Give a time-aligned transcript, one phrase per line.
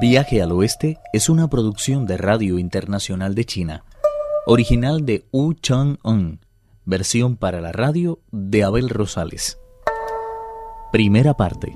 [0.00, 3.84] Viaje al Oeste es una producción de Radio Internacional de China,
[4.44, 6.40] original de Wu Chang-un,
[6.84, 9.58] versión para la radio de Abel Rosales.
[10.90, 11.74] Primera parte.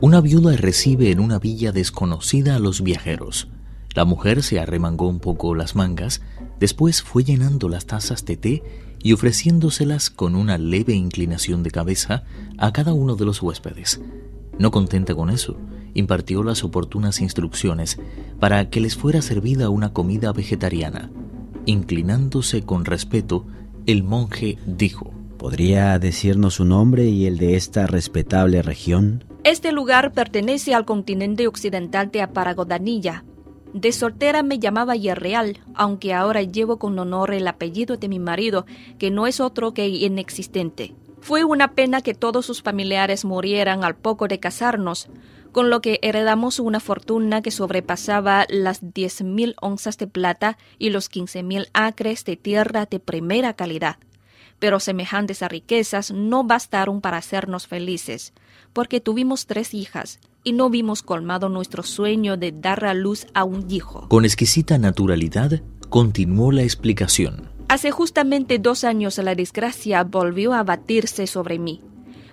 [0.00, 3.48] Una viuda recibe en una villa desconocida a los viajeros.
[3.94, 6.22] La mujer se arremangó un poco las mangas,
[6.60, 8.62] después fue llenando las tazas de té
[9.02, 12.22] y ofreciéndoselas con una leve inclinación de cabeza
[12.56, 14.00] a cada uno de los huéspedes.
[14.58, 15.56] No contenta con eso,
[15.94, 17.98] impartió las oportunas instrucciones
[18.40, 21.10] para que les fuera servida una comida vegetariana.
[21.66, 23.46] Inclinándose con respeto,
[23.86, 29.24] el monje dijo, ¿Podría decirnos su nombre y el de esta respetable región?
[29.42, 33.24] Este lugar pertenece al continente occidental de Aparagodanilla.
[33.74, 38.66] De soltera me llamaba Yerreal, aunque ahora llevo con honor el apellido de mi marido,
[39.00, 40.94] que no es otro que inexistente.
[41.20, 45.08] Fue una pena que todos sus familiares murieran al poco de casarnos,
[45.52, 51.10] con lo que heredamos una fortuna que sobrepasaba las 10.000 onzas de plata y los
[51.10, 53.98] 15.000 acres de tierra de primera calidad.
[54.58, 58.32] Pero semejantes a riquezas no bastaron para hacernos felices,
[58.72, 63.44] porque tuvimos tres hijas y no vimos colmado nuestro sueño de dar a luz a
[63.44, 64.08] un hijo.
[64.08, 67.50] Con exquisita naturalidad continuó la explicación.
[67.68, 71.80] Hace justamente dos años la desgracia volvió a abatirse sobre mí.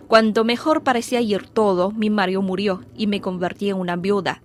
[0.09, 4.41] Cuando mejor parecía ir todo, mi marido murió y me convertí en una viuda.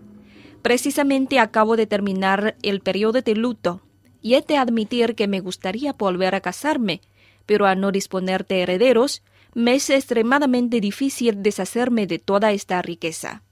[0.61, 3.81] Precisamente acabo de terminar el periodo de luto
[4.21, 7.01] y he de admitir que me gustaría volver a casarme,
[7.47, 9.23] pero a no disponer de herederos,
[9.55, 13.43] me es extremadamente difícil deshacerme de toda esta riqueza.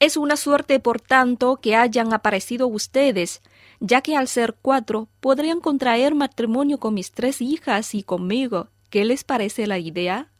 [0.00, 3.40] Es una suerte, por tanto, que hayan aparecido ustedes,
[3.80, 8.68] ya que al ser cuatro podrían contraer matrimonio con mis tres hijas y conmigo.
[8.90, 10.30] ¿Qué les parece la idea?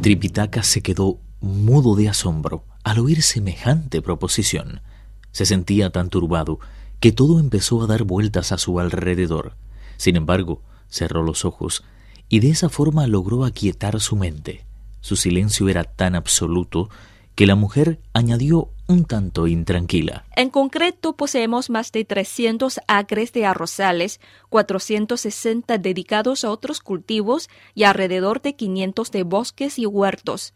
[0.00, 4.80] Tripitaka se quedó mudo de asombro al oír semejante proposición.
[5.32, 6.60] Se sentía tan turbado
[7.00, 9.56] que todo empezó a dar vueltas a su alrededor.
[9.96, 11.82] Sin embargo, cerró los ojos
[12.28, 14.64] y de esa forma logró aquietar su mente.
[15.00, 16.90] Su silencio era tan absoluto
[17.38, 20.24] que la mujer añadió un tanto intranquila.
[20.34, 24.18] En concreto, poseemos más de 300 acres de arrozales,
[24.48, 30.52] 460 dedicados a otros cultivos y alrededor de 500 de bosques y huertos.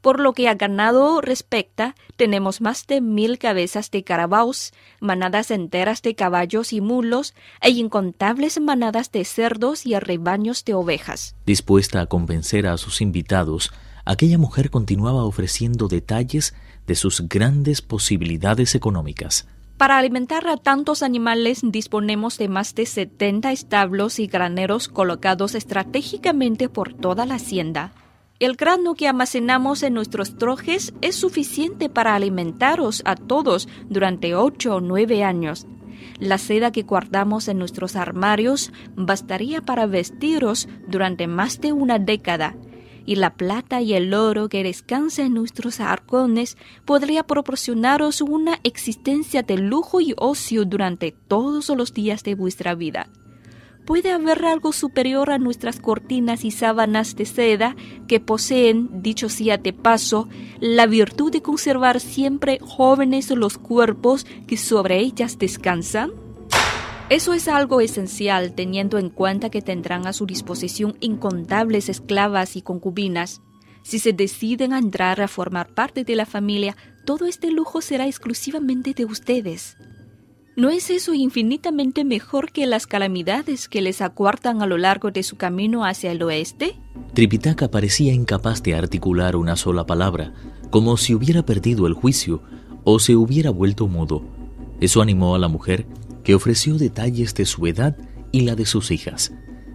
[0.00, 6.00] Por lo que a ganado respecta, tenemos más de mil cabezas de carabaos, manadas enteras
[6.00, 11.36] de caballos y mulos e incontables manadas de cerdos y rebaños de ovejas.
[11.44, 13.70] Dispuesta a convencer a sus invitados,
[14.04, 16.54] aquella mujer continuaba ofreciendo detalles
[16.86, 19.46] de sus grandes posibilidades económicas.
[19.76, 26.68] Para alimentar a tantos animales disponemos de más de 70 establos y graneros colocados estratégicamente
[26.68, 27.92] por toda la hacienda.
[28.38, 34.76] El grano que almacenamos en nuestros trojes es suficiente para alimentaros a todos durante ocho
[34.76, 35.66] o nueve años.
[36.18, 42.56] La seda que guardamos en nuestros armarios bastaría para vestiros durante más de una década
[43.04, 49.42] y la plata y el oro que descansa en nuestros arcones podría proporcionaros una existencia
[49.42, 53.08] de lujo y ocio durante todos los días de vuestra vida.
[53.84, 57.74] ¿Puede haber algo superior a nuestras cortinas y sábanas de seda
[58.06, 60.28] que poseen, dicho sea de paso,
[60.60, 66.21] la virtud de conservar siempre jóvenes los cuerpos que sobre ellas descansan?
[67.12, 72.62] Eso es algo esencial teniendo en cuenta que tendrán a su disposición incontables esclavas y
[72.62, 73.42] concubinas.
[73.82, 76.74] Si se deciden a entrar a formar parte de la familia,
[77.04, 79.76] todo este lujo será exclusivamente de ustedes.
[80.56, 85.22] ¿No es eso infinitamente mejor que las calamidades que les acuartan a lo largo de
[85.22, 86.76] su camino hacia el oeste?
[87.12, 90.32] Tripitaka parecía incapaz de articular una sola palabra,
[90.70, 92.42] como si hubiera perdido el juicio
[92.84, 94.22] o se hubiera vuelto mudo.
[94.80, 95.86] Eso animó a la mujer,
[96.24, 97.96] que ofreció detalles de su edad
[98.30, 99.32] y la de sus hijas.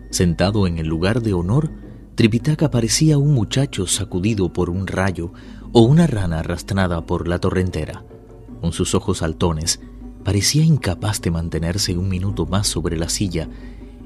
[0.10, 1.72] Sentado en el lugar de honor,
[2.16, 5.32] Tripitaka parecía un muchacho sacudido por un rayo
[5.72, 8.04] o una rana arrastrada por la torrentera.
[8.62, 9.80] Con sus ojos saltones,
[10.24, 13.50] parecía incapaz de mantenerse un minuto más sobre la silla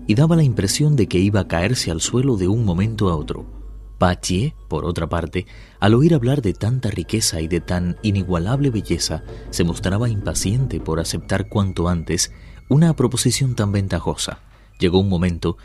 [0.07, 3.15] y daba la impresión de que iba a caerse al suelo de un momento a
[3.15, 3.60] otro.
[4.01, 5.45] Pachie, por otra parte,
[5.79, 9.21] al oír hablar de tanta riqueza y de tan inigualable belleza,
[9.51, 12.33] se mostraba impaciente por aceptar cuanto antes
[12.67, 14.39] una proposición tan ventajosa.
[14.79, 15.57] Llegó un momento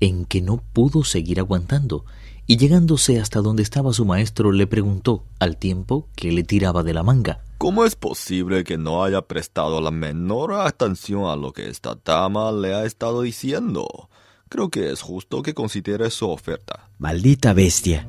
[0.00, 2.04] en que no pudo seguir aguantando,
[2.48, 6.94] y llegándose hasta donde estaba su maestro le preguntó, al tiempo que le tiraba de
[6.94, 11.70] la manga, ¿Cómo es posible que no haya prestado la menor atención a lo que
[11.70, 14.08] esta dama le ha estado diciendo?
[14.54, 16.88] Creo que es justo que considere su oferta.
[16.98, 18.08] Maldita bestia.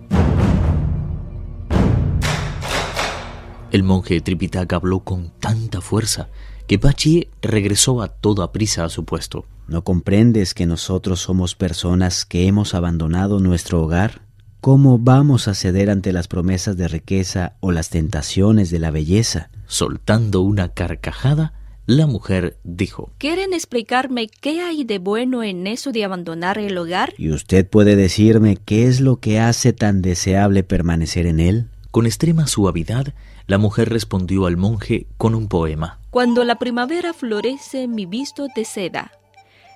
[3.71, 6.29] El monje Tripitaka habló con tanta fuerza
[6.67, 9.45] que Pachi regresó a toda prisa a su puesto.
[9.67, 14.21] ¿No comprendes que nosotros somos personas que hemos abandonado nuestro hogar?
[14.61, 19.49] ¿Cómo vamos a ceder ante las promesas de riqueza o las tentaciones de la belleza?
[19.65, 21.53] Soltando una carcajada,
[21.85, 27.13] la mujer dijo, ¿Quieren explicarme qué hay de bueno en eso de abandonar el hogar?
[27.17, 31.67] ¿Y usted puede decirme qué es lo que hace tan deseable permanecer en él?
[31.91, 33.13] Con extrema suavidad,
[33.47, 35.99] la mujer respondió al monje con un poema.
[36.09, 39.11] Cuando la primavera florece mi visto de seda.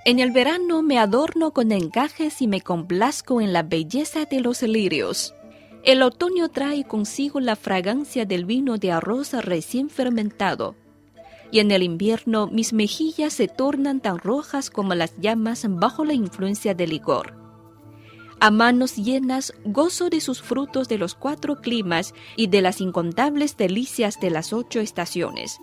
[0.05, 4.63] En el verano me adorno con encajes y me complazco en la belleza de los
[4.63, 5.35] lirios.
[5.83, 10.75] El otoño trae consigo la fragancia del vino de arroz recién fermentado.
[11.51, 16.13] Y en el invierno mis mejillas se tornan tan rojas como las llamas bajo la
[16.13, 17.35] influencia del licor.
[18.41, 23.57] A manos llenas gozo de sus frutos de los cuatro climas y de las incontables
[23.57, 25.59] delicias de las ocho estaciones.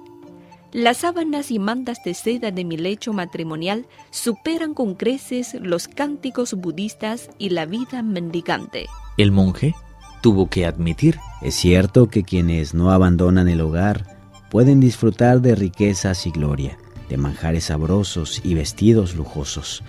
[0.72, 6.52] Las sábanas y mandas de seda de mi lecho matrimonial superan con creces los cánticos
[6.52, 8.86] budistas y la vida mendigante.
[9.16, 9.74] El monje
[10.20, 11.18] tuvo que admitir.
[11.40, 14.15] Es cierto que quienes no abandonan el hogar
[14.50, 16.78] pueden disfrutar de riquezas y gloria,
[17.08, 19.82] de manjares sabrosos y vestidos lujosos.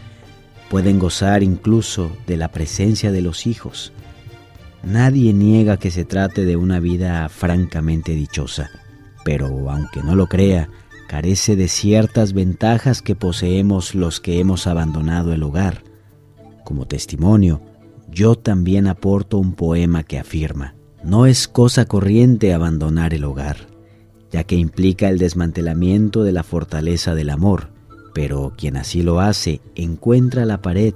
[0.70, 3.94] Pueden gozar incluso de la presencia de los hijos.
[4.84, 8.70] Nadie niega que se trate de una vida francamente dichosa
[9.28, 10.70] pero aunque no lo crea,
[11.10, 15.84] carece de ciertas ventajas que poseemos los que hemos abandonado el hogar.
[16.64, 17.62] Como testimonio,
[18.10, 23.68] yo también aporto un poema que afirma, no es cosa corriente abandonar el hogar,
[24.32, 27.70] ya que implica el desmantelamiento de la fortaleza del amor,
[28.14, 30.94] pero quien así lo hace encuentra la pared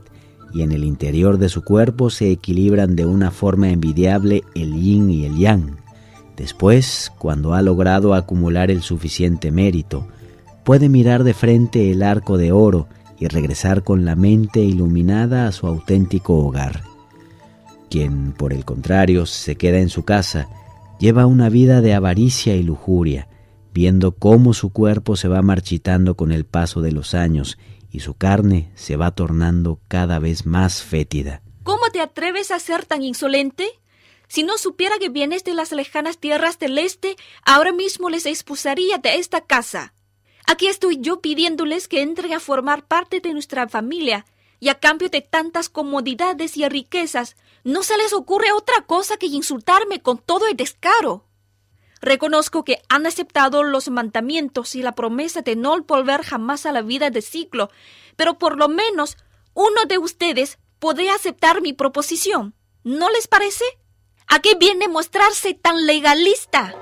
[0.54, 5.10] y en el interior de su cuerpo se equilibran de una forma envidiable el yin
[5.10, 5.82] y el yang
[6.42, 10.08] Después, cuando ha logrado acumular el suficiente mérito,
[10.64, 12.88] puede mirar de frente el arco de oro
[13.20, 16.82] y regresar con la mente iluminada a su auténtico hogar.
[17.92, 20.48] Quien, por el contrario, se queda en su casa,
[21.02, 23.28] lleva una vida de avaricia y lujuria,
[23.74, 27.58] viendo cómo su cuerpo se va marchitando con el paso de los años
[27.90, 31.42] y su carne se va tornando cada vez más fétida.
[31.64, 33.68] ¿Cómo te atreves a ser tan insolente?
[34.28, 39.00] Si no supiera que vienes de las lejanas tierras del este, ahora mismo les expulsaría
[39.00, 39.96] de esta casa.
[40.46, 44.28] Aquí estoy yo pidiéndoles que entren a formar parte de nuestra familia,
[44.62, 49.26] y a cambio de tantas comodidades y riquezas, no se les ocurre otra cosa que
[49.26, 51.26] insultarme con todo el descaro.
[52.00, 56.84] Reconozco que han aceptado los mandamientos y la promesa de no volver jamás a la
[56.84, 57.70] vida de ciclo,
[58.16, 59.18] pero por lo menos
[59.56, 62.54] uno de ustedes podría aceptar mi proposición.
[62.84, 63.66] ¿No les parece?
[64.28, 66.76] ¿A qué viene mostrarse tan legalista?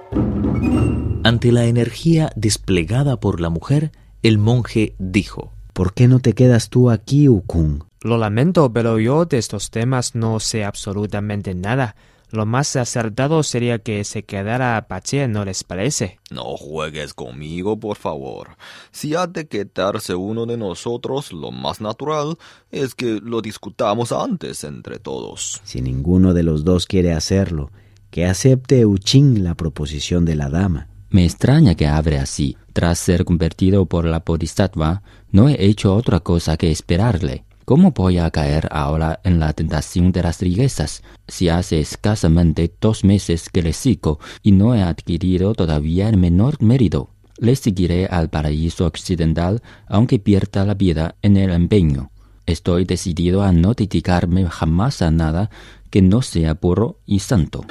[1.23, 6.67] Ante la energía desplegada por la mujer, el monje dijo, ¿Por qué no te quedas
[6.67, 7.85] tú aquí, Ukun?
[8.01, 11.95] Lo lamento, pero yo de estos temas no sé absolutamente nada.
[12.31, 16.19] Lo más acertado sería que se quedara Apache, ¿no les parece?
[16.31, 18.57] No juegues conmigo, por favor.
[18.91, 22.37] Si ha de quedarse uno de nosotros, lo más natural
[22.71, 25.61] es que lo discutamos antes entre todos.
[25.63, 27.71] Si ninguno de los dos quiere hacerlo,
[28.11, 30.88] que acepte Uchin la proposición de la dama.
[31.09, 32.55] Me extraña que hable así.
[32.73, 35.01] Tras ser convertido por la Bodhisattva,
[35.31, 37.45] no he hecho otra cosa que esperarle.
[37.65, 43.03] ¿Cómo voy a caer ahora en la tentación de las riquezas si hace escasamente dos
[43.03, 47.11] meses que le sigo y no he adquirido todavía el menor mérito?
[47.37, 52.11] Le seguiré al paraíso occidental aunque pierda la vida en el empeño.
[52.47, 55.51] Estoy decidido a no dedicarme jamás a nada
[55.91, 57.65] que no sea puro y santo.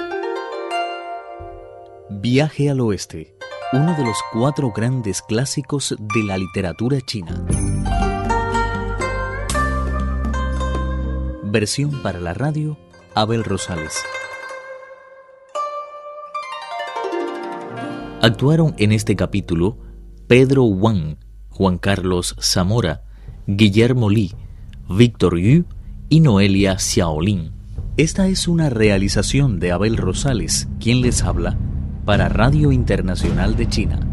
[2.11, 3.35] Viaje al oeste,
[3.71, 7.45] uno de los cuatro grandes clásicos de la literatura china.
[11.43, 12.79] Versión para la radio,
[13.13, 13.93] Abel Rosales.
[18.23, 19.77] Actuaron en este capítulo
[20.27, 21.17] Pedro Wang,
[21.49, 23.03] Juan Carlos Zamora,
[23.45, 24.33] Guillermo Li,
[24.89, 25.65] Víctor Yu
[26.09, 27.51] y Noelia Xiaolin.
[27.97, 31.57] Esta es una realización de Abel Rosales, quien les habla,
[32.09, 34.08] para Radio Internacional de China.